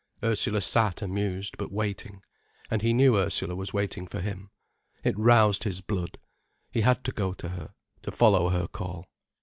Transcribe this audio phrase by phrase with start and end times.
[0.23, 2.23] Ursula sat amused, but waiting.
[2.71, 4.49] And he knew Ursula was waiting for him.
[5.03, 6.17] It roused his blood.
[6.71, 9.05] He had to go to her, to follow her call.